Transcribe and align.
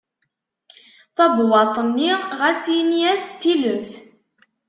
Tabewwaṭ-nni 1.15 2.11
ɣas 2.39 2.63
in-as 2.77 3.25
d 3.31 3.35
tilemt. 3.41 3.91